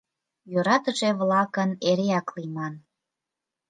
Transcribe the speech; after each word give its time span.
Йӧратыше-влакын 0.51 1.69
эреак 1.89 2.27
лийман 2.35 2.73